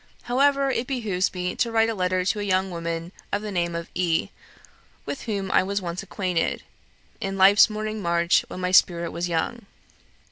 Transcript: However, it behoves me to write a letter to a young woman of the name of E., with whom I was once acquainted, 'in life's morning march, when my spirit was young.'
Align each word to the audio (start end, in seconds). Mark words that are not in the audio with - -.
However, 0.23 0.71
it 0.71 0.87
behoves 0.87 1.31
me 1.31 1.55
to 1.57 1.71
write 1.71 1.87
a 1.87 1.93
letter 1.93 2.25
to 2.25 2.39
a 2.39 2.43
young 2.43 2.71
woman 2.71 3.11
of 3.31 3.43
the 3.43 3.51
name 3.51 3.75
of 3.75 3.87
E., 3.93 4.29
with 5.05 5.25
whom 5.25 5.51
I 5.51 5.61
was 5.61 5.79
once 5.79 6.01
acquainted, 6.01 6.63
'in 7.19 7.37
life's 7.37 7.69
morning 7.69 8.01
march, 8.01 8.43
when 8.47 8.61
my 8.61 8.71
spirit 8.71 9.11
was 9.11 9.29
young.' 9.29 9.67